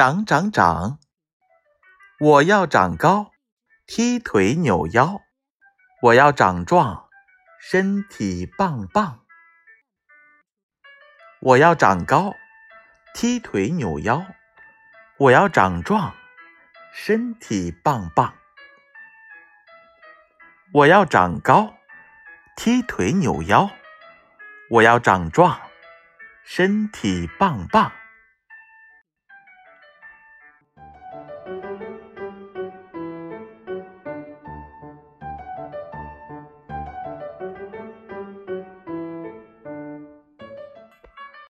[0.00, 0.98] 长长长，
[2.20, 3.32] 我要长高，
[3.86, 5.20] 踢腿扭腰，
[6.00, 7.10] 我要长壮，
[7.60, 9.20] 身体棒棒。
[11.42, 12.32] 我要长高，
[13.12, 14.24] 踢腿扭腰，
[15.18, 16.14] 我要长壮，
[16.94, 18.32] 身体棒棒。
[20.72, 21.74] 我要长高，
[22.56, 23.68] 踢腿扭腰，
[24.70, 25.60] 我要长壮，
[26.42, 27.92] 身体棒棒。